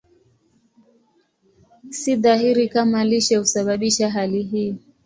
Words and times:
Si 1.99 2.15
dhahiri 2.15 2.67
kama 2.69 3.05
lishe 3.05 3.37
husababisha 3.37 4.09
hali 4.11 4.43
hii. 4.43 4.75